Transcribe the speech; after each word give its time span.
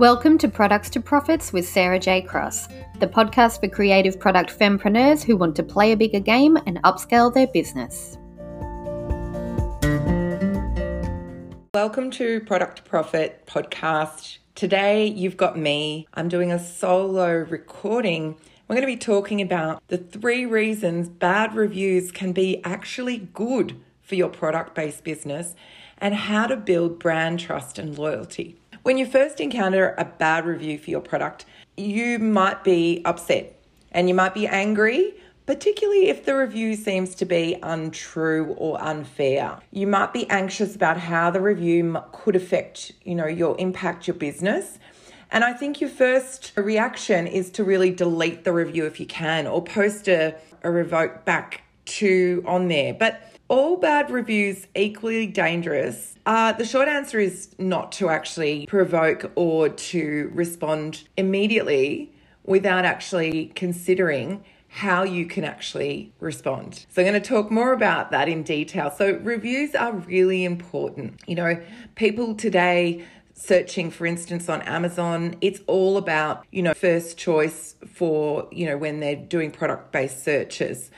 Welcome 0.00 0.38
to 0.38 0.48
Products 0.48 0.88
to 0.90 1.00
Profits 1.02 1.52
with 1.52 1.68
Sarah 1.68 1.98
J. 1.98 2.22
Cross, 2.22 2.68
the 3.00 3.06
podcast 3.06 3.60
for 3.60 3.68
creative 3.68 4.18
product 4.18 4.58
fempreneurs 4.58 5.22
who 5.22 5.36
want 5.36 5.54
to 5.56 5.62
play 5.62 5.92
a 5.92 5.96
bigger 5.98 6.20
game 6.20 6.56
and 6.64 6.82
upscale 6.84 7.30
their 7.30 7.48
business. 7.48 8.16
Welcome 11.74 12.10
to 12.12 12.40
Product 12.40 12.76
to 12.78 12.82
Profit 12.82 13.44
podcast. 13.46 14.38
Today 14.54 15.06
you've 15.06 15.36
got 15.36 15.58
me. 15.58 16.08
I'm 16.14 16.30
doing 16.30 16.50
a 16.50 16.58
solo 16.58 17.34
recording. 17.34 18.38
We're 18.68 18.76
going 18.76 18.80
to 18.80 18.86
be 18.86 18.96
talking 18.96 19.42
about 19.42 19.86
the 19.88 19.98
three 19.98 20.46
reasons 20.46 21.10
bad 21.10 21.54
reviews 21.54 22.10
can 22.10 22.32
be 22.32 22.64
actually 22.64 23.28
good 23.34 23.78
for 24.00 24.14
your 24.14 24.30
product 24.30 24.74
based 24.74 25.04
business 25.04 25.54
and 25.98 26.14
how 26.14 26.46
to 26.46 26.56
build 26.56 26.98
brand 26.98 27.38
trust 27.38 27.78
and 27.78 27.98
loyalty. 27.98 28.59
When 28.82 28.96
you 28.96 29.04
first 29.04 29.40
encounter 29.40 29.94
a 29.98 30.06
bad 30.06 30.46
review 30.46 30.78
for 30.78 30.90
your 30.90 31.02
product, 31.02 31.44
you 31.76 32.18
might 32.18 32.64
be 32.64 33.02
upset 33.04 33.62
and 33.92 34.08
you 34.08 34.14
might 34.14 34.32
be 34.32 34.46
angry, 34.46 35.14
particularly 35.44 36.08
if 36.08 36.24
the 36.24 36.34
review 36.34 36.74
seems 36.76 37.14
to 37.16 37.26
be 37.26 37.58
untrue 37.62 38.54
or 38.56 38.82
unfair. 38.82 39.58
You 39.70 39.86
might 39.86 40.14
be 40.14 40.28
anxious 40.30 40.74
about 40.74 40.96
how 40.96 41.30
the 41.30 41.42
review 41.42 41.98
could 42.12 42.36
affect, 42.36 42.92
you 43.04 43.14
know, 43.14 43.26
your 43.26 43.54
impact 43.58 44.06
your 44.06 44.14
business. 44.14 44.78
And 45.30 45.44
I 45.44 45.52
think 45.52 45.82
your 45.82 45.90
first 45.90 46.52
reaction 46.56 47.26
is 47.26 47.50
to 47.50 47.64
really 47.64 47.90
delete 47.90 48.44
the 48.44 48.52
review 48.54 48.86
if 48.86 48.98
you 48.98 49.06
can 49.06 49.46
or 49.46 49.62
post 49.62 50.08
a, 50.08 50.34
a 50.62 50.70
revoke 50.70 51.26
back 51.26 51.64
to 51.84 52.42
on 52.46 52.68
there. 52.68 52.94
But 52.94 53.20
all 53.50 53.76
bad 53.76 54.10
reviews 54.10 54.66
equally 54.74 55.26
dangerous? 55.26 56.14
Uh, 56.24 56.52
the 56.52 56.64
short 56.64 56.88
answer 56.88 57.18
is 57.18 57.50
not 57.58 57.92
to 57.92 58.08
actually 58.08 58.64
provoke 58.66 59.30
or 59.34 59.68
to 59.68 60.30
respond 60.32 61.02
immediately 61.16 62.12
without 62.44 62.84
actually 62.84 63.46
considering 63.56 64.42
how 64.68 65.02
you 65.02 65.26
can 65.26 65.42
actually 65.42 66.12
respond. 66.20 66.86
So, 66.90 67.02
I'm 67.02 67.08
going 67.08 67.20
to 67.20 67.28
talk 67.28 67.50
more 67.50 67.72
about 67.72 68.12
that 68.12 68.28
in 68.28 68.44
detail. 68.44 68.92
So, 68.96 69.18
reviews 69.22 69.74
are 69.74 69.92
really 69.92 70.44
important. 70.44 71.20
You 71.26 71.34
know, 71.34 71.60
people 71.96 72.36
today 72.36 73.04
searching 73.34 73.90
for 73.90 74.04
instance 74.04 74.50
on 74.50 74.60
Amazon 74.62 75.34
it's 75.40 75.60
all 75.66 75.96
about 75.96 76.44
you 76.50 76.62
know 76.62 76.74
first 76.74 77.16
choice 77.16 77.74
for 77.90 78.46
you 78.52 78.66
know 78.66 78.76
when 78.76 79.00
they're 79.00 79.16
doing 79.16 79.50
product 79.50 79.90
based 79.92 80.22
searches 80.22 80.90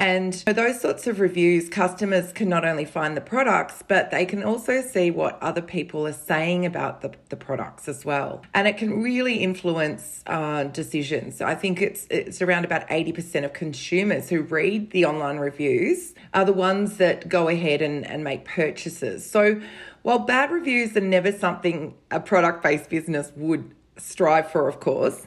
and 0.00 0.34
for 0.34 0.54
those 0.54 0.80
sorts 0.80 1.06
of 1.06 1.20
reviews, 1.20 1.68
customers 1.68 2.32
can 2.32 2.48
not 2.48 2.64
only 2.64 2.86
find 2.86 3.14
the 3.14 3.20
products, 3.20 3.84
but 3.86 4.10
they 4.10 4.24
can 4.24 4.42
also 4.42 4.80
see 4.80 5.10
what 5.10 5.40
other 5.42 5.60
people 5.60 6.06
are 6.06 6.14
saying 6.14 6.64
about 6.64 7.02
the, 7.02 7.12
the 7.28 7.36
products 7.36 7.86
as 7.86 8.02
well. 8.02 8.42
And 8.54 8.66
it 8.66 8.78
can 8.78 9.02
really 9.02 9.34
influence 9.34 10.24
uh, 10.26 10.64
decisions. 10.64 11.42
I 11.42 11.54
think 11.54 11.82
it's, 11.82 12.06
it's 12.08 12.40
around 12.40 12.64
about 12.64 12.88
80% 12.88 13.44
of 13.44 13.52
consumers 13.52 14.30
who 14.30 14.40
read 14.40 14.90
the 14.92 15.04
online 15.04 15.36
reviews 15.36 16.14
are 16.32 16.46
the 16.46 16.54
ones 16.54 16.96
that 16.96 17.28
go 17.28 17.48
ahead 17.48 17.82
and, 17.82 18.06
and 18.06 18.24
make 18.24 18.46
purchases. 18.46 19.30
So 19.30 19.60
while 20.00 20.20
bad 20.20 20.50
reviews 20.50 20.96
are 20.96 21.02
never 21.02 21.30
something 21.30 21.94
a 22.10 22.20
product 22.20 22.62
based 22.62 22.88
business 22.88 23.32
would 23.36 23.74
strive 23.98 24.50
for, 24.50 24.66
of 24.66 24.80
course, 24.80 25.26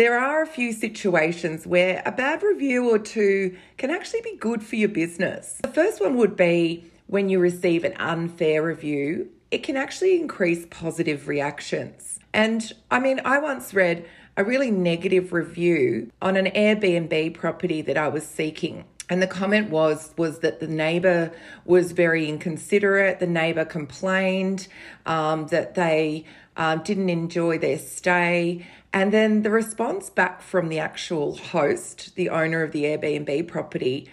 there 0.00 0.18
are 0.18 0.40
a 0.40 0.46
few 0.46 0.72
situations 0.72 1.66
where 1.66 2.02
a 2.06 2.10
bad 2.10 2.42
review 2.42 2.88
or 2.88 2.98
two 2.98 3.54
can 3.76 3.90
actually 3.90 4.22
be 4.22 4.34
good 4.36 4.62
for 4.62 4.76
your 4.76 4.88
business. 4.88 5.58
The 5.62 5.68
first 5.68 6.00
one 6.00 6.16
would 6.16 6.36
be 6.36 6.90
when 7.08 7.28
you 7.28 7.38
receive 7.38 7.84
an 7.84 7.92
unfair 7.98 8.62
review, 8.62 9.28
it 9.50 9.62
can 9.62 9.76
actually 9.76 10.18
increase 10.18 10.64
positive 10.70 11.28
reactions. 11.28 12.18
And 12.32 12.72
I 12.90 12.98
mean, 12.98 13.20
I 13.26 13.40
once 13.40 13.74
read 13.74 14.06
a 14.38 14.42
really 14.42 14.70
negative 14.70 15.34
review 15.34 16.10
on 16.22 16.38
an 16.38 16.46
Airbnb 16.46 17.34
property 17.34 17.82
that 17.82 17.98
I 17.98 18.08
was 18.08 18.26
seeking. 18.26 18.86
And 19.10 19.20
the 19.20 19.26
comment 19.26 19.68
was 19.68 20.14
was 20.16 20.38
that 20.38 20.60
the 20.60 20.68
neighbor 20.68 21.32
was 21.66 21.92
very 21.92 22.28
inconsiderate. 22.28 23.18
The 23.18 23.26
neighbor 23.26 23.66
complained 23.66 24.68
um, 25.04 25.48
that 25.48 25.74
they 25.74 26.24
um, 26.56 26.82
didn't 26.82 27.10
enjoy 27.10 27.58
their 27.58 27.78
stay, 27.78 28.66
and 28.92 29.12
then 29.12 29.42
the 29.42 29.50
response 29.50 30.10
back 30.10 30.40
from 30.40 30.68
the 30.68 30.78
actual 30.78 31.36
host, 31.36 32.14
the 32.14 32.28
owner 32.30 32.62
of 32.62 32.72
the 32.72 32.84
Airbnb 32.84 33.46
property, 33.46 34.08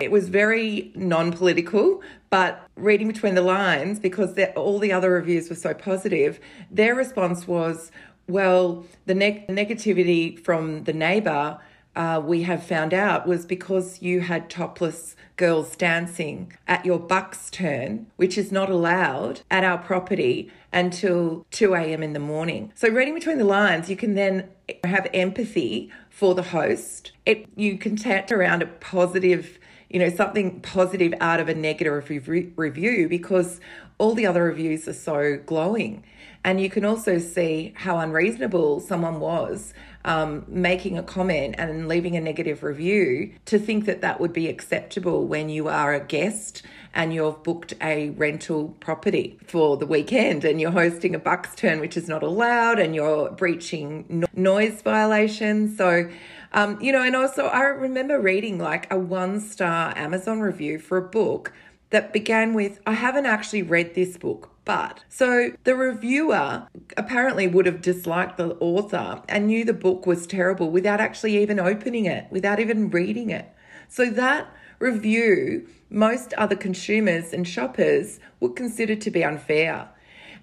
it 0.00 0.10
was 0.10 0.28
very 0.28 0.92
non 0.94 1.32
political, 1.32 2.02
but 2.28 2.68
reading 2.76 3.08
between 3.08 3.34
the 3.34 3.42
lines, 3.42 3.98
because 3.98 4.38
all 4.56 4.78
the 4.78 4.92
other 4.92 5.10
reviews 5.10 5.48
were 5.48 5.56
so 5.56 5.72
positive, 5.74 6.38
their 6.70 6.94
response 6.94 7.48
was, 7.48 7.90
well, 8.28 8.84
the 9.06 9.14
neg- 9.14 9.46
negativity 9.48 10.38
from 10.38 10.84
the 10.84 10.92
neighbor 10.92 11.58
uh, 11.96 12.22
we 12.24 12.42
have 12.42 12.62
found 12.62 12.94
out 12.94 13.26
was 13.26 13.44
because 13.44 14.00
you 14.00 14.20
had 14.20 14.48
topless 14.48 15.16
girls 15.36 15.74
dancing 15.74 16.52
at 16.68 16.84
your 16.84 16.98
bucks 16.98 17.50
turn, 17.50 18.06
which 18.16 18.38
is 18.38 18.52
not 18.52 18.70
allowed 18.70 19.40
at 19.50 19.64
our 19.64 19.78
property 19.78 20.50
until 20.72 21.44
2 21.50 21.74
a.m. 21.74 22.02
in 22.02 22.12
the 22.12 22.20
morning. 22.20 22.72
So, 22.76 22.88
reading 22.88 23.14
between 23.14 23.38
the 23.38 23.44
lines, 23.44 23.90
you 23.90 23.96
can 23.96 24.14
then 24.14 24.48
have 24.84 25.08
empathy 25.12 25.90
for 26.10 26.34
the 26.34 26.42
host. 26.42 27.12
It 27.26 27.46
you 27.56 27.76
can 27.76 27.96
turn 27.96 28.24
around 28.30 28.62
a 28.62 28.66
positive, 28.66 29.58
you 29.88 29.98
know, 29.98 30.10
something 30.10 30.60
positive 30.60 31.14
out 31.20 31.40
of 31.40 31.48
a 31.48 31.54
negative 31.54 32.08
review 32.56 33.08
because 33.08 33.60
all 33.98 34.14
the 34.14 34.26
other 34.26 34.44
reviews 34.44 34.86
are 34.86 34.92
so 34.92 35.40
glowing. 35.44 36.04
And 36.44 36.60
you 36.60 36.70
can 36.70 36.84
also 36.84 37.18
see 37.18 37.74
how 37.76 37.98
unreasonable 37.98 38.80
someone 38.80 39.20
was 39.20 39.74
um, 40.04 40.44
making 40.48 40.96
a 40.98 41.02
comment 41.02 41.54
and 41.58 41.86
leaving 41.86 42.16
a 42.16 42.20
negative 42.20 42.62
review 42.62 43.32
to 43.46 43.58
think 43.58 43.84
that 43.84 44.00
that 44.00 44.20
would 44.20 44.32
be 44.32 44.48
acceptable 44.48 45.26
when 45.26 45.48
you 45.48 45.68
are 45.68 45.92
a 45.92 46.00
guest 46.00 46.62
and 46.94 47.12
you've 47.12 47.42
booked 47.42 47.74
a 47.82 48.10
rental 48.10 48.74
property 48.80 49.38
for 49.46 49.76
the 49.76 49.86
weekend 49.86 50.44
and 50.44 50.60
you're 50.60 50.70
hosting 50.70 51.14
a 51.14 51.18
bucks 51.18 51.54
turn 51.54 51.78
which 51.80 51.96
is 51.96 52.08
not 52.08 52.22
allowed 52.22 52.78
and 52.78 52.94
you're 52.94 53.30
breaching 53.32 54.04
no- 54.08 54.26
noise 54.34 54.80
violations. 54.82 55.76
So 55.76 56.08
um, 56.52 56.80
you 56.80 56.90
know 56.90 57.02
and 57.02 57.14
also 57.14 57.46
i 57.46 57.62
remember 57.62 58.18
reading 58.18 58.58
like 58.58 58.92
a 58.92 58.98
one 58.98 59.40
star 59.40 59.96
amazon 59.96 60.40
review 60.40 60.80
for 60.80 60.98
a 60.98 61.02
book 61.02 61.52
that 61.90 62.12
began 62.12 62.54
with 62.54 62.80
i 62.86 62.92
haven't 62.92 63.26
actually 63.26 63.62
read 63.62 63.94
this 63.94 64.16
book 64.16 64.49
but 64.64 65.04
so 65.08 65.52
the 65.64 65.74
reviewer 65.74 66.66
apparently 66.96 67.46
would 67.46 67.66
have 67.66 67.80
disliked 67.80 68.36
the 68.36 68.56
author 68.60 69.22
and 69.28 69.46
knew 69.46 69.64
the 69.64 69.72
book 69.72 70.06
was 70.06 70.26
terrible 70.26 70.70
without 70.70 71.00
actually 71.00 71.38
even 71.42 71.58
opening 71.58 72.06
it, 72.06 72.26
without 72.30 72.60
even 72.60 72.90
reading 72.90 73.30
it. 73.30 73.48
So 73.88 74.10
that 74.10 74.48
review, 74.78 75.66
most 75.88 76.32
other 76.34 76.56
consumers 76.56 77.32
and 77.32 77.46
shoppers 77.46 78.20
would 78.40 78.56
consider 78.56 78.96
to 78.96 79.10
be 79.10 79.24
unfair. 79.24 79.88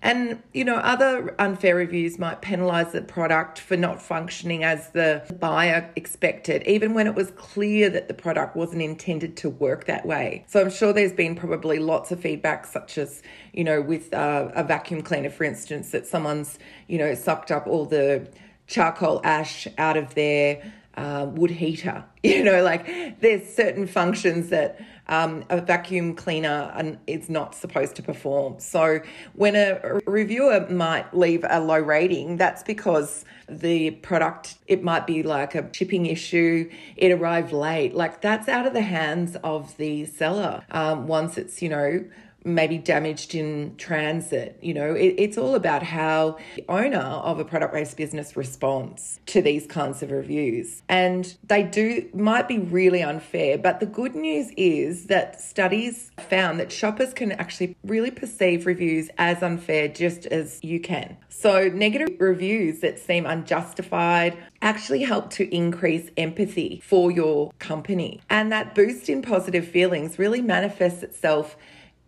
And, 0.01 0.41
you 0.53 0.63
know, 0.63 0.75
other 0.75 1.35
unfair 1.39 1.75
reviews 1.75 2.19
might 2.19 2.41
penalise 2.41 2.91
the 2.91 3.01
product 3.01 3.59
for 3.59 3.75
not 3.75 4.01
functioning 4.01 4.63
as 4.63 4.89
the 4.91 5.23
buyer 5.39 5.91
expected, 5.95 6.63
even 6.67 6.93
when 6.93 7.07
it 7.07 7.15
was 7.15 7.31
clear 7.31 7.89
that 7.89 8.07
the 8.07 8.13
product 8.13 8.55
wasn't 8.55 8.81
intended 8.81 9.35
to 9.37 9.49
work 9.49 9.85
that 9.85 10.05
way. 10.05 10.45
So 10.47 10.61
I'm 10.61 10.69
sure 10.69 10.93
there's 10.93 11.13
been 11.13 11.35
probably 11.35 11.79
lots 11.79 12.11
of 12.11 12.19
feedback, 12.19 12.65
such 12.67 12.97
as, 12.97 13.23
you 13.53 13.63
know, 13.63 13.81
with 13.81 14.13
uh, 14.13 14.51
a 14.53 14.63
vacuum 14.63 15.01
cleaner, 15.01 15.29
for 15.29 15.43
instance, 15.43 15.91
that 15.91 16.05
someone's, 16.05 16.59
you 16.87 16.97
know, 16.97 17.15
sucked 17.15 17.51
up 17.51 17.65
all 17.67 17.85
the 17.85 18.29
charcoal 18.67 19.21
ash 19.23 19.67
out 19.77 19.97
of 19.97 20.13
their 20.13 20.61
uh, 20.97 21.27
wood 21.31 21.51
heater. 21.51 22.03
You 22.23 22.43
know, 22.43 22.61
like 22.61 23.21
there's 23.21 23.47
certain 23.47 23.87
functions 23.87 24.49
that 24.49 24.81
um, 25.07 25.45
a 25.49 25.61
vacuum 25.61 26.13
cleaner 26.13 26.99
is 27.07 27.29
not 27.29 27.55
supposed 27.55 27.95
to 27.97 28.03
perform. 28.03 28.59
So 28.59 28.99
when 29.33 29.55
a 29.55 30.01
reviewer 30.05 30.67
might 30.69 31.13
leave 31.15 31.45
a 31.49 31.61
low 31.61 31.79
rating, 31.79 32.35
that's 32.35 32.63
because 32.63 33.23
the 33.47 33.91
product, 33.91 34.55
it 34.67 34.83
might 34.83 35.07
be 35.07 35.23
like 35.23 35.55
a 35.55 35.69
shipping 35.73 36.07
issue, 36.07 36.69
it 36.97 37.11
arrived 37.13 37.53
late. 37.53 37.93
Like 37.93 38.19
that's 38.19 38.49
out 38.49 38.65
of 38.65 38.73
the 38.73 38.81
hands 38.81 39.37
of 39.41 39.77
the 39.77 40.05
seller 40.05 40.63
um, 40.71 41.07
once 41.07 41.37
it's, 41.37 41.61
you 41.61 41.69
know, 41.69 42.03
maybe 42.43 42.77
damaged 42.77 43.35
in 43.35 43.75
transit. 43.77 44.57
You 44.61 44.73
know, 44.73 44.93
it, 44.93 45.15
it's 45.17 45.37
all 45.37 45.55
about 45.55 45.83
how 45.83 46.37
the 46.55 46.65
owner 46.69 46.97
of 46.97 47.39
a 47.39 47.45
product 47.45 47.73
based 47.73 47.97
business 47.97 48.35
responds 48.35 49.19
to 49.27 49.41
these 49.41 49.67
kinds 49.67 50.01
of 50.01 50.11
reviews. 50.11 50.81
And 50.89 51.35
they 51.43 51.63
do, 51.63 52.09
might 52.13 52.47
be 52.47 52.59
really 52.59 53.03
unfair, 53.03 53.57
but 53.57 53.79
the 53.79 53.85
good 53.85 54.15
news 54.15 54.51
is 54.57 55.05
that 55.07 55.39
studies 55.41 56.11
found 56.29 56.59
that 56.59 56.71
shoppers 56.71 57.13
can 57.13 57.33
actually 57.33 57.75
really 57.83 58.11
perceive 58.11 58.65
reviews 58.65 59.09
as 59.17 59.43
unfair 59.43 59.87
just 59.87 60.25
as 60.27 60.63
you 60.63 60.79
can. 60.79 61.17
So, 61.29 61.69
negative 61.69 62.19
reviews 62.19 62.79
that 62.79 62.97
seem 62.97 63.25
unjustified 63.27 64.37
actually 64.61 65.03
help 65.03 65.29
to 65.31 65.53
increase 65.55 66.09
empathy 66.17 66.81
for 66.83 67.11
your 67.11 67.51
company. 67.59 68.21
And 68.29 68.51
that 68.51 68.73
boost 68.73 69.07
in 69.07 69.21
positive 69.21 69.67
feelings 69.67 70.17
really 70.17 70.41
manifests 70.41 71.03
itself 71.03 71.55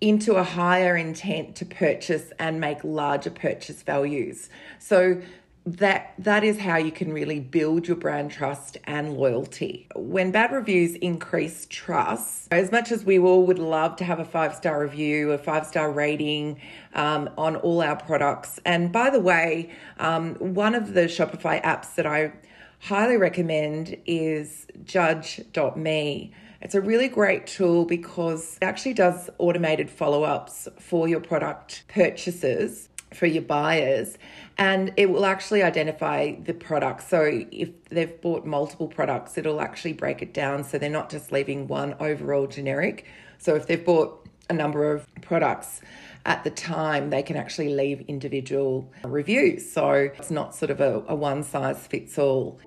into 0.02 0.36
a 0.36 0.44
higher 0.44 0.96
intent 0.96 1.56
to 1.58 1.66
purchase 1.66 2.32
and 2.40 2.60
make 2.60 2.84
larger 2.84 3.30
purchase 3.30 3.82
values. 3.82 4.50
So 4.80 5.22
that 5.66 6.14
that 6.18 6.44
is 6.44 6.58
how 6.58 6.78
you 6.78 6.92
can 6.92 7.12
really 7.14 7.40
build 7.40 7.88
your 7.88 7.98
brand 7.98 8.32
trust 8.32 8.78
and 8.86 9.14
loyalty. 9.14 9.88
When 9.96 10.32
bad 10.32 10.52
reviews 10.52 10.96
increase 10.96 11.68
trust, 11.70 12.48
as 12.52 12.72
much 12.72 12.92
as 12.92 13.04
we 13.04 13.20
all 13.20 13.46
would 13.46 13.60
love 13.60 13.96
to 13.98 14.04
have 14.04 14.20
a 14.20 14.26
five 14.26 14.56
star 14.56 14.82
review, 14.82 15.32
a 15.32 15.38
five 15.38 15.68
star 15.68 15.92
rating 15.92 16.60
um, 16.94 17.30
on 17.38 17.58
all 17.58 17.82
our 17.82 17.98
products. 17.98 18.60
And 18.66 18.92
by 18.92 19.10
the 19.10 19.20
way, 19.20 19.70
um, 20.00 20.36
one 20.36 20.76
of 20.76 20.94
the 20.94 21.02
Shopify 21.02 21.62
apps 21.64 21.96
that 21.96 22.08
I 22.08 22.34
highly 22.80 23.18
recommend 23.18 23.98
is 24.06 24.66
Judge.me. 24.86 26.34
It's 26.62 26.76
a 26.76 26.82
really 26.82 27.08
great 27.08 27.48
tool 27.48 27.86
because 27.86 28.58
it 28.62 28.66
actually 28.66 28.94
does 28.94 29.30
automated 29.38 29.90
follow 29.90 30.24
ups 30.24 30.68
for 30.78 31.08
your 31.08 31.22
product 31.22 31.84
purchases 31.88 32.90
for 33.14 33.26
your 33.26 33.42
buyers 33.42 34.18
and 34.58 34.94
it 34.98 35.10
will 35.10 35.26
actually 35.26 35.64
identify 35.64 36.36
the 36.44 36.54
product. 36.54 37.10
So 37.10 37.46
if 37.52 37.70
they've 37.86 38.22
bought 38.22 38.46
multiple 38.46 38.88
products, 38.88 39.38
it'll 39.38 39.62
actually 39.62 39.94
break 39.94 40.22
it 40.22 40.34
down 40.34 40.64
so 40.64 40.78
they're 40.78 40.90
not 40.90 41.10
just 41.10 41.32
leaving 41.32 41.68
one 41.68 41.96
overall 42.00 42.46
generic. 42.46 43.06
So 43.38 43.56
if 43.56 43.68
they've 43.68 43.84
bought 43.84 44.28
a 44.50 44.54
number 44.54 44.92
of 44.94 45.08
products 45.22 45.82
at 46.26 46.44
the 46.44 46.50
time, 46.50 47.10
they 47.10 47.24
can 47.24 47.38
actually 47.38 47.70
leave 47.70 48.02
individual 48.02 48.92
reviews. 49.04 49.72
So 49.72 49.92
it's 49.92 50.32
not 50.32 50.54
sort 50.54 50.72
of 50.72 50.82
a, 50.82 51.04
a 51.08 51.16
one 51.16 51.44
size 51.44 51.88
fits 51.88 52.20
all. 52.20 52.60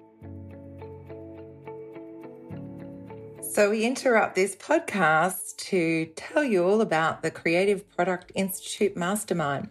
So, 3.52 3.68
we 3.68 3.84
interrupt 3.84 4.34
this 4.34 4.56
podcast 4.56 5.56
to 5.68 6.06
tell 6.16 6.42
you 6.42 6.64
all 6.64 6.80
about 6.80 7.22
the 7.22 7.30
Creative 7.30 7.86
Product 7.94 8.32
Institute 8.34 8.96
Mastermind. 8.96 9.68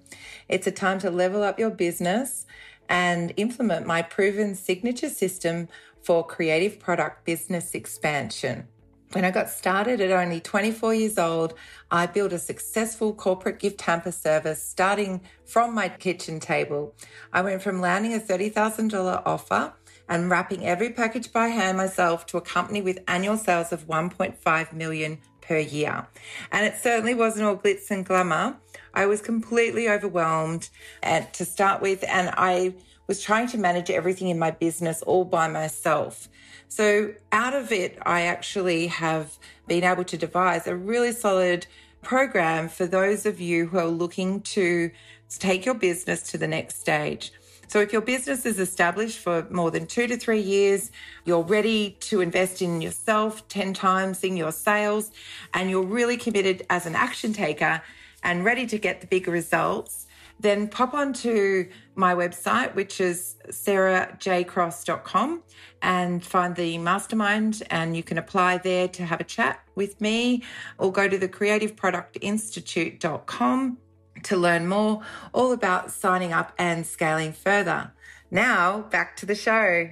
It's 0.48 0.68
a 0.68 0.72
time 0.72 1.00
to 1.00 1.10
level 1.10 1.42
up 1.42 1.58
your 1.58 1.72
business 1.72 2.46
and 2.90 3.34
implement 3.38 3.88
my 3.88 4.04
proven 4.04 4.54
signature 4.54 5.10
system 5.10 5.68
for 6.04 6.24
creative 6.24 6.80
product 6.80 7.26
business 7.26 7.74
expansion. 7.74 8.68
When 9.14 9.26
I 9.26 9.32
got 9.32 9.50
started 9.50 10.00
at 10.00 10.12
only 10.12 10.42
24 10.42 10.94
years 10.94 11.18
old, 11.18 11.56
I 11.90 12.06
built 12.06 12.34
a 12.34 12.38
successful 12.38 13.16
corporate 13.16 13.58
gift 13.58 13.82
hamper 13.82 14.12
service 14.12 14.62
starting 14.62 15.22
from 15.44 15.74
my 15.74 15.90
kitchen 15.90 16.40
table. 16.40 16.94
I 17.34 17.42
went 17.42 17.64
from 17.64 17.82
landing 17.82 18.14
a 18.14 18.20
$30,000 18.20 19.24
offer 19.26 19.74
and 20.10 20.30
wrapping 20.30 20.66
every 20.66 20.90
package 20.90 21.32
by 21.32 21.48
hand 21.48 21.78
myself 21.78 22.26
to 22.28 22.38
a 22.38 22.42
company 22.42 22.82
with 22.82 23.00
annual 23.08 23.38
sales 23.38 23.72
of 23.72 23.88
1.5 23.88 24.74
million 24.74 25.20
per 25.42 25.58
year. 25.58 26.08
And 26.52 26.66
it 26.66 26.76
certainly 26.76 27.14
wasn't 27.14 27.46
all 27.46 27.58
glitz 27.58 27.92
and 27.92 28.06
glamour. 28.06 28.58
I 28.94 29.06
was 29.06 29.22
completely 29.22 29.90
overwhelmed 29.90 30.70
at, 31.04 31.34
to 31.36 31.46
start 31.46 31.82
with, 31.82 32.04
and 32.08 32.34
I 32.38 32.76
was 33.08 33.22
trying 33.22 33.48
to 33.48 33.58
manage 33.58 33.90
everything 33.90 34.30
in 34.30 34.40
my 34.40 34.52
business 34.52 35.02
all 35.02 35.26
by 35.26 35.48
myself. 35.48 36.30
So 36.68 37.14
out 37.32 37.54
of 37.54 37.72
it, 37.72 37.98
I 38.04 38.22
actually 38.22 38.88
have 38.88 39.38
been 39.68 39.84
able 39.84 40.06
to 40.06 40.18
devise 40.18 40.68
a 40.68 40.76
really 40.76 41.12
solid 41.12 41.68
program 42.02 42.70
for 42.70 42.86
those 42.86 43.26
of 43.26 43.42
you 43.42 43.68
who 43.68 43.78
are 43.78 43.88
looking 43.88 44.42
to 44.42 44.92
take 45.30 45.66
your 45.66 45.76
business 45.76 46.24
to 46.32 46.38
the 46.38 46.48
next 46.48 46.80
stage. 46.80 47.34
So 47.72 47.80
if 47.80 47.94
your 47.94 48.02
business 48.02 48.46
is 48.46 48.60
established 48.60 49.20
for 49.20 49.48
more 49.50 49.72
than 49.72 49.88
two 49.88 50.06
to 50.08 50.18
three 50.18 50.42
years, 50.42 50.92
you're 51.24 51.42
ready 51.42 51.96
to 52.02 52.20
invest 52.20 52.62
in 52.62 52.82
yourself 52.82 53.48
10 53.48 53.74
times 53.74 54.26
in 54.26 54.36
your 54.36 54.52
sales, 54.52 55.10
and 55.54 55.70
you're 55.70 55.82
really 55.82 56.18
committed 56.18 56.66
as 56.70 56.86
an 56.86 56.96
action 56.96 57.32
taker 57.32 57.82
and 58.24 58.44
ready 58.44 58.68
to 58.68 58.78
get 58.78 59.00
the 59.00 59.08
bigger 59.08 59.32
results, 59.32 60.08
then 60.38 60.68
pop 60.68 60.94
onto 60.94 61.70
my 61.96 62.14
website, 62.14 62.76
which 62.76 63.00
is 63.00 63.38
sarahjcross.com, 63.48 65.42
and 65.82 66.26
find 66.26 66.58
the 66.58 66.78
mastermind. 66.78 67.64
And 67.70 67.96
you 67.96 68.04
can 68.04 68.18
apply 68.18 68.58
there 68.58 68.90
to 68.90 69.06
have 69.06 69.22
a 69.22 69.24
chat 69.24 69.62
with 69.76 70.02
me, 70.02 70.44
or 70.78 70.92
go 70.92 71.08
to 71.08 71.18
the 71.18 71.30
creativeproductinstitute.com 71.30 73.78
to 74.24 74.38
learn 74.38 74.68
more 74.68 75.02
all 75.34 75.52
about 75.52 75.92
signing 75.92 76.34
up 76.34 76.54
and 76.58 76.86
scaling 76.86 77.34
further. 77.34 77.92
Now, 78.30 78.82
back 78.92 79.16
to 79.18 79.26
the 79.26 79.36
show. 79.36 79.90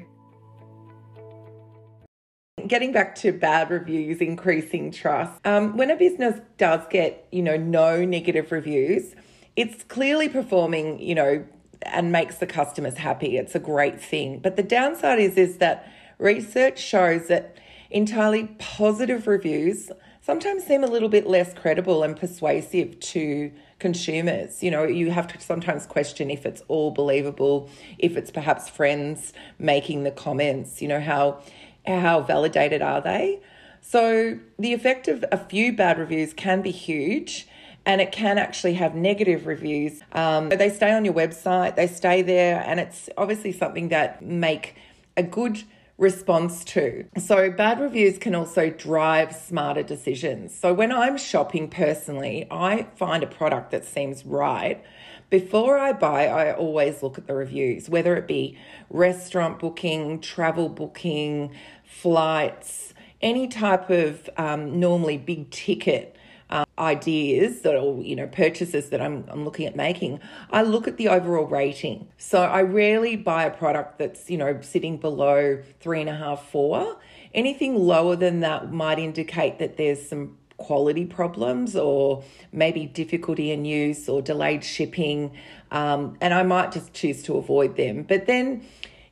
Getting 2.68 2.92
back 2.92 3.16
to 3.16 3.32
bad 3.32 3.70
reviews, 3.70 4.20
increasing 4.20 4.92
trust. 4.92 5.40
Um, 5.46 5.78
when 5.78 5.90
a 5.92 5.96
business 5.96 6.40
does 6.58 6.82
get, 6.90 7.28
you 7.32 7.42
know, 7.42 7.58
no 7.58 8.06
negative 8.06 8.52
reviews, 8.52 9.16
it's 9.56 9.84
clearly 9.84 10.30
performing, 10.30 11.00
you 11.00 11.16
know, 11.16 11.46
and 11.84 12.12
makes 12.12 12.38
the 12.38 12.48
customers 12.48 12.98
happy. 12.98 13.38
It's 13.38 13.56
a 13.56 13.60
great 13.60 14.02
thing. 14.02 14.40
But 14.40 14.56
the 14.56 14.64
downside 14.64 15.20
is, 15.20 15.38
is 15.38 15.58
that 15.58 15.92
research 16.18 16.80
shows 16.80 17.28
that 17.28 17.58
entirely 17.90 18.56
positive 18.60 19.26
reviews 19.28 19.90
sometimes 20.22 20.64
seem 20.64 20.84
a 20.84 20.88
little 20.88 21.10
bit 21.10 21.26
less 21.26 21.54
credible 21.54 22.04
and 22.04 22.16
persuasive 22.16 23.00
to 23.00 23.52
consumers. 23.80 24.62
You 24.62 24.72
know, 24.72 24.84
you 24.84 25.12
have 25.12 25.28
to 25.30 25.42
sometimes 25.42 25.86
question 25.86 26.30
if 26.30 26.46
it's 26.46 26.62
all 26.68 26.92
believable, 26.92 27.70
if 27.98 28.18
it's 28.18 28.32
perhaps 28.32 28.70
friends 28.70 29.34
making 29.58 30.04
the 30.04 30.12
comments, 30.12 30.82
you 30.82 30.88
know, 30.88 31.00
how 31.00 31.42
how 31.88 32.22
validated 32.22 32.82
are 32.82 33.02
they? 33.02 33.40
So 33.82 34.38
the 34.60 34.74
effect 34.74 35.08
of 35.08 35.26
a 35.32 35.38
few 35.38 35.74
bad 35.74 35.98
reviews 35.98 36.34
can 36.34 36.62
be 36.62 36.72
huge 36.72 37.48
and 37.86 38.02
it 38.02 38.12
can 38.12 38.38
actually 38.38 38.74
have 38.76 38.94
negative 38.94 39.48
reviews. 39.48 40.02
Um, 40.12 40.50
they 40.50 40.70
stay 40.70 40.92
on 40.92 41.06
your 41.06 41.14
website, 41.14 41.76
they 41.76 41.88
stay 41.88 42.22
there, 42.22 42.64
and 42.66 42.80
it's 42.80 43.10
obviously 43.18 43.52
something 43.52 43.90
that 43.90 44.22
make 44.22 44.76
a 45.18 45.24
good 45.24 45.64
response 46.00 46.64
to. 46.64 47.06
So, 47.18 47.52
bad 47.52 47.80
reviews 47.80 48.18
can 48.18 48.34
also 48.34 48.70
drive 48.70 49.36
smarter 49.36 49.84
decisions. 49.84 50.56
So, 50.56 50.74
when 50.74 50.92
I'm 50.92 51.18
shopping 51.18 51.70
personally, 51.70 52.48
I 52.50 52.88
find 52.96 53.22
a 53.22 53.28
product 53.28 53.72
that 53.72 53.86
seems 53.86 54.26
right. 54.26 54.84
Before 55.30 55.78
I 55.78 55.94
buy, 55.94 56.28
I 56.28 56.54
always 56.56 57.04
look 57.04 57.20
at 57.20 57.28
the 57.28 57.36
reviews, 57.36 57.88
whether 57.88 58.16
it 58.16 58.28
be 58.28 58.58
restaurant 58.90 59.60
booking, 59.60 60.22
travel 60.22 60.70
booking, 60.70 61.54
flights, 61.84 62.94
any 63.22 63.48
type 63.48 63.90
of 63.90 64.30
um, 64.38 64.80
normally 64.80 65.18
big 65.18 65.52
ticket 65.52 66.16
uh, 66.50 66.66
ideas 66.78 67.62
that 67.62 67.76
or 67.76 68.02
you 68.04 68.16
know 68.16 68.28
purchases 68.28 68.90
that 68.90 69.02
I'm, 69.02 69.26
I'm 69.28 69.46
looking 69.46 69.66
at 69.68 69.76
making 69.76 70.20
i 70.52 70.64
look 70.64 70.88
at 70.88 70.98
the 70.98 71.08
overall 71.08 71.46
rating. 71.46 72.08
So 72.18 72.42
i 72.42 72.62
rarely 72.62 73.16
buy 73.16 73.44
a 73.44 73.52
product 73.52 74.00
that's 74.00 74.30
you 74.30 74.38
know 74.38 74.60
sitting 74.62 74.98
below 74.98 75.62
three 75.80 76.02
and 76.02 76.10
a 76.10 76.16
half 76.16 76.50
four. 76.50 76.98
Anything 77.34 77.76
lower 77.76 78.16
than 78.16 78.40
that 78.40 78.72
might 78.72 78.98
indicate 78.98 79.60
that 79.60 79.78
there's 79.78 80.08
some 80.08 80.38
quality 80.58 81.06
problems 81.06 81.76
or 81.76 82.24
maybe 82.52 82.86
difficulty 82.86 83.52
in 83.52 83.64
use 83.64 84.10
or 84.10 84.22
delayed 84.22 84.62
shipping 84.62 85.32
um, 85.72 86.18
and 86.20 86.34
i 86.34 86.44
might 86.44 86.70
just 86.72 86.94
choose 86.94 87.24
to 87.24 87.38
avoid 87.38 87.78
them. 87.78 88.04
But 88.04 88.26
then 88.26 88.64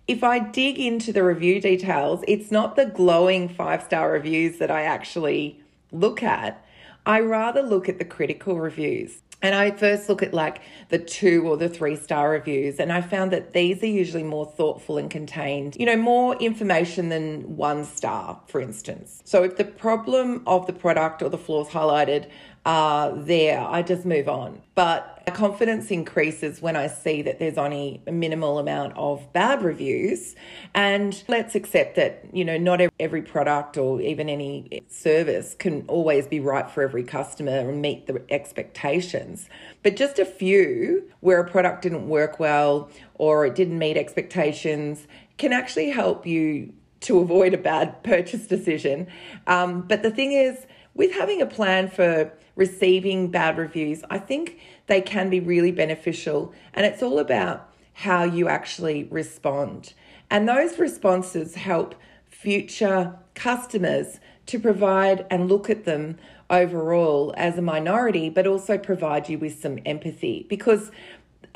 if 0.07 0.23
I 0.23 0.39
dig 0.39 0.79
into 0.79 1.11
the 1.11 1.23
review 1.23 1.59
details, 1.59 2.23
it's 2.27 2.49
not 2.49 2.77
the 2.77 2.85
glowing 2.85 3.49
five 3.49 3.83
star 3.83 4.11
reviews 4.11 4.57
that 4.59 4.71
I 4.71 4.83
actually 4.83 5.61
look 5.91 6.23
at. 6.23 6.63
I 7.07 7.21
rather 7.21 7.61
look 7.63 7.87
at 7.87 7.99
the 7.99 8.05
critical 8.05 8.59
reviews. 8.59 9.21
And 9.41 9.55
I 9.55 9.71
first 9.71 10.09
look 10.09 10.21
at 10.23 10.33
like 10.33 10.61
the 10.89 10.97
two 10.97 11.47
or 11.47 11.55
the 11.55 11.69
three 11.69 11.95
star 11.95 12.31
reviews, 12.31 12.79
and 12.79 12.91
I 12.91 13.01
found 13.01 13.31
that 13.31 13.53
these 13.53 13.81
are 13.83 13.87
usually 13.87 14.23
more 14.23 14.45
thoughtful 14.45 14.97
and 14.97 15.09
contained, 15.09 15.77
you 15.79 15.85
know, 15.85 15.95
more 15.95 16.35
information 16.37 17.09
than 17.09 17.55
one 17.55 17.85
star, 17.85 18.41
for 18.47 18.59
instance. 18.59 19.21
So 19.25 19.43
if 19.43 19.55
the 19.55 19.63
problem 19.63 20.41
of 20.47 20.65
the 20.65 20.73
product 20.73 21.21
or 21.21 21.29
the 21.29 21.37
flaws 21.37 21.69
highlighted 21.69 22.29
are 22.67 23.15
there, 23.15 23.61
I 23.61 23.81
just 23.81 24.05
move 24.05 24.27
on. 24.27 24.61
But 24.75 25.23
confidence 25.33 25.89
increases 25.89 26.61
when 26.61 26.75
I 26.75 26.87
see 26.87 27.21
that 27.21 27.39
there's 27.39 27.57
only 27.57 28.01
a 28.05 28.11
minimal 28.11 28.59
amount 28.59 28.93
of 28.97 29.31
bad 29.31 29.63
reviews. 29.63 30.35
And 30.75 31.23
let's 31.29 31.55
accept 31.55 31.95
that, 31.95 32.25
you 32.33 32.43
know, 32.43 32.57
not 32.57 32.81
every 32.99 33.21
product 33.21 33.77
or 33.77 34.01
even 34.01 34.27
any 34.27 34.81
service 34.89 35.55
can 35.57 35.85
always 35.87 36.27
be 36.27 36.41
right 36.41 36.69
for 36.69 36.83
every 36.83 37.03
customer 37.03 37.57
and 37.57 37.81
meet 37.81 38.05
the 38.05 38.21
expectations. 38.29 39.47
But 39.81 39.95
just 39.95 40.19
a 40.19 40.25
few 40.25 41.09
where 41.21 41.39
a 41.39 41.49
product 41.49 41.83
didn't 41.83 42.09
work 42.09 42.37
well 42.37 42.89
or 43.15 43.45
it 43.45 43.55
didn't 43.55 43.79
meet 43.79 43.95
expectations 43.95 45.07
can 45.37 45.53
actually 45.53 45.89
help 45.89 46.27
you 46.27 46.73
to 46.99 47.19
avoid 47.19 47.53
a 47.53 47.57
bad 47.57 48.03
purchase 48.03 48.45
decision. 48.45 49.07
Um, 49.47 49.83
but 49.83 50.03
the 50.03 50.11
thing 50.11 50.33
is, 50.33 50.65
with 50.95 51.13
having 51.13 51.41
a 51.41 51.45
plan 51.45 51.89
for 51.89 52.33
receiving 52.57 53.29
bad 53.29 53.57
reviews, 53.57 54.03
I 54.09 54.17
think 54.17 54.59
they 54.87 54.99
can 54.99 55.29
be 55.29 55.39
really 55.39 55.71
beneficial. 55.71 56.53
And 56.73 56.85
it's 56.85 57.01
all 57.01 57.19
about 57.19 57.69
how 57.93 58.23
you 58.23 58.49
actually 58.49 59.05
respond. 59.05 59.93
And 60.29 60.49
those 60.49 60.77
responses 60.77 61.55
help 61.55 61.95
future 62.27 63.17
customers 63.33 64.19
to 64.47 64.59
provide 64.59 65.25
and 65.29 65.47
look 65.47 65.69
at 65.69 65.85
them 65.85 66.17
overall 66.49 67.33
as 67.37 67.57
a 67.57 67.61
minority, 67.61 68.29
but 68.29 68.47
also 68.47 68.77
provide 68.77 69.29
you 69.29 69.37
with 69.37 69.61
some 69.61 69.79
empathy. 69.85 70.45
Because, 70.49 70.91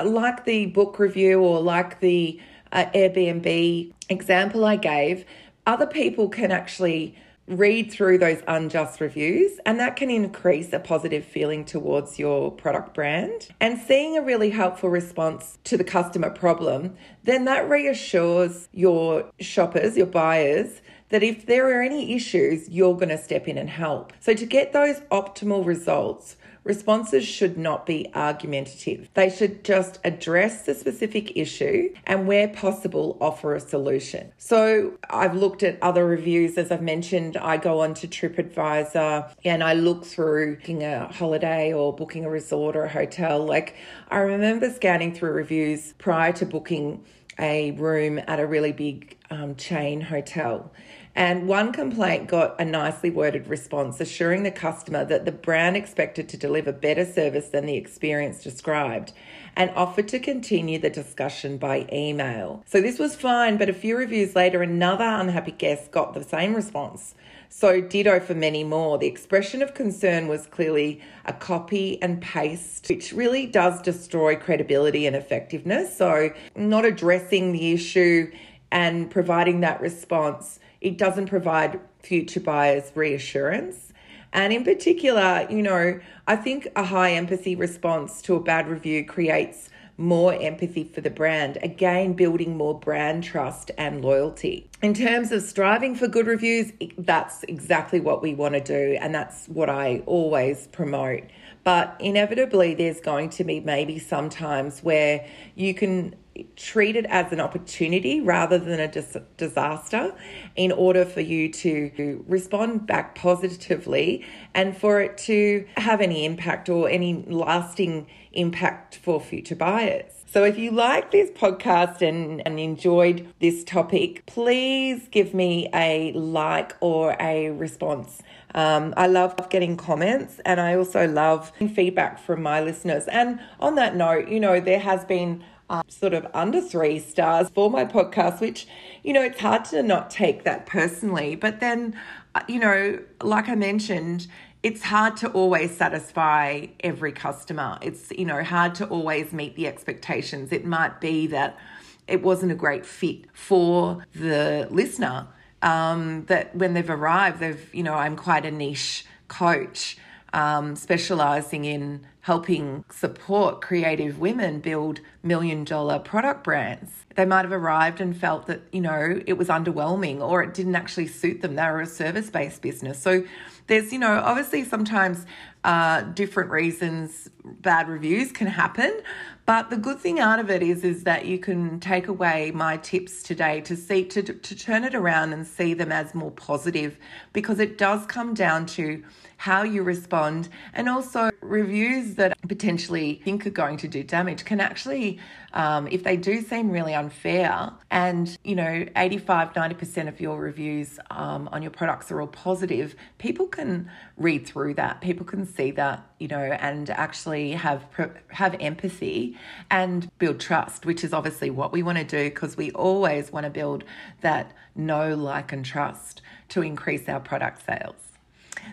like 0.03 0.46
the 0.46 0.67
book 0.67 1.00
review 1.00 1.41
or 1.41 1.62
like 1.62 2.00
the 2.00 2.39
uh, 2.72 2.86
Airbnb 2.93 3.93
example 4.10 4.65
I 4.65 4.75
gave, 4.75 5.25
other 5.65 5.88
people 5.88 6.29
can 6.29 6.51
actually 6.51 7.15
read 7.48 7.91
through 7.91 8.17
those 8.17 8.41
unjust 8.48 9.01
reviews, 9.01 9.60
and 9.65 9.79
that 9.79 9.95
can 9.95 10.10
increase 10.10 10.71
a 10.74 10.79
positive 10.79 11.25
feeling 11.25 11.65
towards 11.65 12.17
your 12.19 12.51
product 12.51 12.93
brand. 12.93 13.50
And 13.60 13.79
seeing 13.79 14.17
a 14.17 14.21
really 14.21 14.51
helpful 14.51 14.89
response 14.89 15.57
to 15.65 15.77
the 15.77 15.83
customer 15.83 16.29
problem, 16.29 16.95
then 17.24 17.45
that 17.45 17.69
reassures 17.69 18.69
your 18.71 19.29
shoppers, 19.39 19.98
your 19.98 20.07
buyers, 20.07 20.81
that 21.10 21.24
if 21.24 21.45
there 21.45 21.77
are 21.77 21.81
any 21.81 22.15
issues, 22.15 22.69
you're 22.69 22.95
going 22.95 23.10
to 23.10 23.17
step 23.17 23.48
in 23.48 23.57
and 23.57 23.69
help. 23.69 24.13
So, 24.19 24.33
to 24.33 24.45
get 24.45 24.71
those 24.71 25.01
optimal 25.12 25.65
results, 25.65 26.38
Responses 26.63 27.25
should 27.25 27.58
not 27.58 27.86
be 27.86 28.12
argumentative. 28.15 29.10
They 29.13 29.30
should 29.30 29.63
just 29.63 30.00
address 30.03 30.63
the 30.63 30.75
specific 30.75 31.36
issue 31.36 31.94
and, 32.06 32.27
where 32.27 32.48
possible, 32.48 33.18
offer 33.20 33.56
a 33.56 33.60
solution. 33.60 34.32
So, 34.38 34.98
I've 35.10 35.36
looked 35.36 35.63
at 35.63 35.82
other 35.82 36.06
reviews, 36.06 36.58
as 36.58 36.72
I've 36.72 36.82
mentioned. 36.82 37.38
I 37.38 37.58
go 37.58 37.82
on 37.82 37.94
to 37.96 38.08
TripAdvisor 38.08 39.34
and 39.46 39.63
I 39.63 39.74
look 39.74 40.06
through 40.06 40.58
booking 40.58 40.84
a 40.84 41.08
holiday 41.12 41.74
or 41.74 41.94
booking 41.94 42.25
a 42.25 42.30
resort 42.30 42.75
or 42.75 42.84
a 42.84 42.89
hotel. 42.89 43.46
Like, 43.46 43.75
I 44.10 44.20
remember 44.20 44.70
scanning 44.70 45.13
through 45.13 45.32
reviews 45.32 45.94
prior 45.98 46.32
to 46.34 46.46
booking 46.46 47.03
a 47.39 47.72
room 47.72 48.20
at 48.27 48.39
a 48.39 48.46
really 48.46 48.72
big 48.72 49.18
um, 49.30 49.56
chain 49.56 50.01
hotel. 50.01 50.72
And 51.15 51.48
one 51.48 51.74
complaint 51.74 52.30
got 52.30 52.60
a 52.60 52.63
nicely 52.63 53.10
worded 53.10 53.48
response 53.48 54.00
assuring 54.00 54.44
the 54.44 54.51
customer 54.51 55.03
that 55.06 55.25
the 55.25 55.32
brand 55.32 55.75
expected 55.75 56.30
to 56.30 56.38
deliver 56.38 56.72
better 56.72 57.06
service 57.06 57.50
than 57.50 57.65
the 57.65 57.75
experience 57.75 58.41
described 58.41 59.12
and 59.56 59.70
offered 59.72 60.08
to 60.08 60.20
continue 60.20 60.80
the 60.80 60.89
discussion 60.89 61.58
by 61.58 61.86
email. 61.91 62.63
So 62.65 62.80
this 62.80 62.98
was 62.98 63.15
fine, 63.15 63.58
but 63.58 63.68
a 63.68 63.74
few 63.74 63.98
reviews 63.98 64.36
later, 64.36 64.62
another 64.62 65.03
unhappy 65.03 65.51
guest 65.51 65.91
got 65.91 66.13
the 66.13 66.24
same 66.24 66.56
response. 66.56 67.15
So, 67.53 67.82
ditto 67.82 68.22
for 68.22 68.34
many 68.34 68.63
more. 68.63 68.98
The 68.98 69.08
expression 69.08 69.62
of 69.62 69.74
concern 69.74 70.30
was 70.30 70.46
clearly 70.46 71.01
a 71.25 71.34
copy 71.34 72.01
and 72.01 72.22
paste, 72.22 72.88
which 72.88 73.12
really 73.12 73.46
does 73.46 73.82
destroy 73.82 74.38
credibility 74.38 75.06
and 75.06 75.18
effectiveness. 75.18 75.98
So, 75.98 76.30
not 76.56 76.86
addressing 76.86 77.51
the 77.51 77.74
issue 77.74 78.32
and 78.72 79.12
providing 79.12 79.60
that 79.60 79.82
response 79.82 80.60
it 80.82 80.98
doesn't 80.98 81.28
provide 81.28 81.80
future 82.02 82.40
buyers 82.40 82.92
reassurance. 82.96 83.94
And 84.34 84.52
in 84.52 84.64
particular, 84.64 85.46
you 85.50 85.62
know, 85.62 86.00
I 86.28 86.36
think 86.36 86.68
a 86.76 86.86
high 86.86 87.12
empathy 87.12 87.56
response 87.56 88.22
to 88.24 88.36
a 88.36 88.40
bad 88.40 88.68
review 88.68 89.06
creates 89.06 89.70
more 89.98 90.34
empathy 90.34 90.84
for 90.84 91.02
the 91.02 91.10
brand, 91.10 91.58
again, 91.62 92.14
building 92.14 92.58
more 92.58 92.78
brand 92.80 93.24
trust 93.24 93.72
and 93.78 94.04
loyalty. 94.04 94.70
In 94.82 94.94
terms 94.94 95.32
of 95.32 95.44
striving 95.44 95.96
for 95.96 96.08
good 96.08 96.28
reviews, 96.28 96.72
that's 96.98 97.44
exactly 97.44 98.00
what 98.00 98.22
we 98.22 98.34
want 98.34 98.56
to 98.56 98.62
do, 98.62 98.98
and 99.00 99.14
that's 99.14 99.48
what 99.48 99.70
I 99.70 100.02
always 100.08 100.68
promote. 100.68 101.24
But 101.64 101.96
inevitably, 102.00 102.74
there's 102.74 103.00
going 103.00 103.30
to 103.32 103.44
be 103.44 103.60
maybe 103.60 104.00
some 104.00 104.30
times 104.30 104.82
where 104.82 105.26
you 105.56 105.74
can 105.76 106.16
treat 106.55 106.95
it 106.95 107.05
as 107.05 107.31
an 107.31 107.39
opportunity 107.39 108.21
rather 108.21 108.57
than 108.57 108.79
a 108.79 108.88
dis- 108.88 109.17
disaster 109.38 110.13
in 110.55 110.71
order 110.71 111.05
for 111.05 111.21
you 111.21 111.51
to 111.51 112.24
respond 112.27 112.88
back 112.88 113.15
positively 113.15 114.25
and 114.53 114.75
for 114.75 115.01
it 115.01 115.17
to 115.17 115.65
have 115.77 116.01
any 116.01 116.25
impact 116.25 116.69
or 116.69 116.89
any 116.89 117.24
lasting 117.27 118.07
impact 118.33 118.98
for 118.98 119.19
future 119.19 119.55
buyers. 119.55 120.21
So 120.31 120.45
if 120.45 120.57
you 120.57 120.71
like 120.71 121.12
this 121.12 121.29
podcast 121.31 122.01
and, 122.01 122.41
and 122.48 122.57
enjoyed 122.57 123.27
this 123.41 123.65
topic, 123.65 124.25
please 124.27 125.10
give 125.10 125.33
me 125.33 125.67
a 125.74 126.13
like 126.13 126.77
or 126.79 127.17
a 127.19 127.50
response. 127.50 128.21
Um, 128.55 128.93
I 128.95 129.07
love 129.07 129.50
getting 129.50 129.75
comments 129.75 130.39
and 130.45 130.62
I 130.62 130.75
also 130.75 131.05
love 131.05 131.51
feedback 131.75 132.17
from 132.17 132.41
my 132.41 132.62
listeners. 132.62 133.07
And 133.10 133.41
on 133.60 133.75
that 133.75 133.98
note, 133.98 134.29
you 134.29 134.39
know, 134.39 134.62
there 134.62 134.79
has 134.79 135.03
been 135.03 135.43
um, 135.72 135.84
sort 135.88 136.13
of 136.13 136.28
under 136.34 136.60
three 136.60 137.00
stars 137.00 137.50
for 137.50 137.72
my 137.72 137.86
podcast, 137.86 138.42
which, 138.42 138.68
you 139.04 139.13
know, 139.13 139.24
it's 139.24 139.40
hard 139.40 139.63
to 139.66 139.82
not 139.82 140.10
take 140.10 140.44
that 140.44 140.66
personally. 140.66 141.36
But 141.36 141.62
then, 141.62 141.96
uh, 142.36 142.42
you 142.50 142.60
know, 142.60 143.00
like 143.24 143.48
I 143.48 143.56
mentioned, 143.56 144.28
it's 144.63 144.84
hard 144.84 145.16
to 145.18 145.30
always 145.32 145.75
satisfy 145.75 146.68
every 146.82 147.13
customer. 147.13 147.80
It's, 147.82 148.12
you 148.12 148.25
know, 148.25 148.44
hard 148.44 148.75
to 148.75 148.88
always 148.88 149.32
meet 149.32 149.56
the 149.56 149.66
expectations. 149.66 150.51
It 150.51 150.66
might 150.66 151.00
be 151.00 151.25
that 151.28 151.58
it 152.06 152.22
wasn't 152.22 152.51
a 152.51 152.56
great 152.56 152.86
fit 152.86 153.34
for 153.34 154.06
the 154.13 154.68
listener. 154.70 155.30
Um, 155.62 156.25
that 156.25 156.54
when 156.54 156.74
they've 156.74 156.90
arrived, 156.90 157.40
they've, 157.40 157.74
you 157.74 157.84
know, 157.84 157.94
I'm 157.94 158.18
quite 158.18 158.46
a 158.46 158.51
niche 158.51 159.06
coach 159.30 159.96
um, 160.34 160.76
specializing 160.76 161.66
in 161.66 162.06
helping 162.22 162.86
support 162.92 163.62
creative 163.62 164.20
women 164.20 164.60
build 164.60 165.00
million 165.24 165.64
dollar 165.64 166.00
product 166.00 166.44
brands. 166.44 166.92
They 167.16 167.26
might 167.26 167.42
have 167.42 167.52
arrived 167.52 168.00
and 168.00 168.16
felt 168.16 168.48
that, 168.48 168.62
you 168.72 168.82
know, 168.82 169.22
it 169.26 169.34
was 169.34 169.48
underwhelming 169.48 170.22
or 170.22 170.44
it 170.44 170.54
didn't 170.54 170.76
actually 170.76 171.08
suit 171.08 171.42
them. 171.42 171.56
They 171.56 171.64
were 171.64 171.82
a 171.82 171.86
service 171.86 172.30
based 172.30 172.62
business. 172.62 173.02
So 173.02 173.24
there's, 173.68 173.92
you 173.92 174.00
know, 174.00 174.22
obviously 174.24 174.64
sometimes 174.64 175.26
uh, 175.64 176.02
different 176.02 176.52
reasons 176.52 177.30
bad 177.44 177.88
reviews 177.90 178.32
can 178.32 178.48
happen. 178.48 179.02
But 179.45 179.69
the 179.69 179.77
good 179.77 180.00
thing 180.00 180.19
out 180.19 180.39
of 180.39 180.50
it 180.50 180.62
is, 180.62 180.83
is 180.83 181.03
that 181.03 181.25
you 181.25 181.39
can 181.39 181.79
take 181.79 182.07
away 182.07 182.51
my 182.51 182.77
tips 182.77 183.24
today 183.24 183.60
to 183.62 183.75
see 183.75 184.05
to, 184.05 184.21
to 184.21 184.55
turn 184.55 184.83
it 184.83 184.93
around 184.93 185.33
and 185.33 185.45
see 185.45 185.74
them 185.74 185.91
as 185.91 186.13
more 186.13 186.31
positive 186.31 186.98
because 187.33 187.60
it 187.60 187.77
does 187.77 188.05
come 188.05 188.33
down 188.33 188.65
to 188.67 189.03
how 189.38 189.63
you 189.63 189.81
respond 189.81 190.48
and 190.74 190.88
also 190.88 191.31
reviews 191.41 192.15
that 192.15 192.38
potentially 192.48 193.19
think 193.25 193.45
are 193.48 193.50
going 193.51 193.77
to 193.77 193.88
do 193.88 194.03
damage 194.03 194.45
can 194.45 194.62
actually 194.62 195.19
um, 195.53 195.88
if 195.88 196.03
they 196.03 196.17
do 196.17 196.41
seem 196.41 196.72
really 196.72 196.93
unfair. 196.93 197.72
And 197.89 198.38
you 198.43 198.55
know 198.55 198.86
85 198.96 199.53
90% 199.53 200.08
of 200.08 200.20
your 200.22 200.39
reviews 200.39 201.00
um, 201.10 201.50
on 201.51 201.62
your 201.62 201.72
products 201.72 202.12
are 202.12 202.22
all 202.22 202.27
positive 202.27 202.96
people 203.17 203.48
can 203.48 203.89
read 204.17 204.48
through 204.48 204.75
that. 204.75 205.01
People 205.01 205.25
can 205.25 205.46
see 205.46 205.72
that 205.72 206.05
you 206.20 206.27
know 206.27 206.39
and 206.39 206.89
actually 206.89 207.51
have 207.51 207.86
have 208.29 208.55
empathy 208.60 209.38
and 209.70 210.10
build 210.20 210.39
trust 210.39 210.86
which 210.86 211.03
is 211.03 211.13
obviously 211.13 211.50
what 211.50 211.72
we 211.72 211.84
want 211.84 211.98
to 211.98 212.03
do 212.03 212.29
because 212.29 212.58
we 212.58 212.72
always 212.72 213.31
want 213.31 213.46
to 213.46 213.50
build 213.50 213.84
that 214.22 214.51
know 214.75 215.15
like 215.15 215.51
and 215.51 215.65
trust 215.65 216.22
to 216.50 216.62
increase 216.62 217.08
our 217.10 217.20
product 217.20 217.65
sales. 217.65 217.96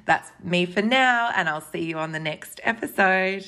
That's 0.04 0.30
me 0.42 0.66
for 0.66 0.82
now 0.82 1.30
and 1.34 1.48
I'll 1.48 1.60
see 1.60 1.84
you 1.84 1.98
on 1.98 2.12
the 2.12 2.20
next 2.20 2.60
episode 2.64 3.44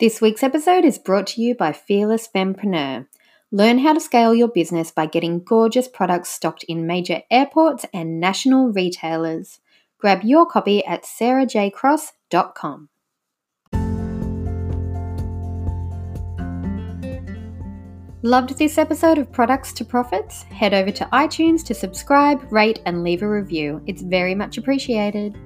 this 0.00 0.20
week's 0.20 0.42
episode 0.42 0.84
is 0.84 0.98
brought 0.98 1.28
to 1.28 1.40
you 1.40 1.54
by 1.54 1.72
Fearless 1.72 2.28
Fempreneur. 2.34 3.06
Learn 3.52 3.78
how 3.78 3.92
to 3.92 4.00
scale 4.00 4.34
your 4.34 4.48
business 4.48 4.90
by 4.90 5.06
getting 5.06 5.44
gorgeous 5.44 5.86
products 5.86 6.30
stocked 6.30 6.64
in 6.64 6.86
major 6.86 7.22
airports 7.30 7.86
and 7.94 8.18
national 8.18 8.72
retailers. 8.72 9.60
Grab 9.98 10.24
your 10.24 10.46
copy 10.46 10.84
at 10.84 11.04
sarahjcross.com. 11.04 12.88
Loved 18.22 18.58
this 18.58 18.78
episode 18.78 19.18
of 19.18 19.30
Products 19.30 19.72
to 19.74 19.84
Profits? 19.84 20.42
Head 20.44 20.74
over 20.74 20.90
to 20.90 21.04
iTunes 21.12 21.62
to 21.66 21.74
subscribe, 21.74 22.50
rate, 22.50 22.80
and 22.86 23.04
leave 23.04 23.22
a 23.22 23.28
review. 23.28 23.80
It's 23.86 24.02
very 24.02 24.34
much 24.34 24.58
appreciated. 24.58 25.38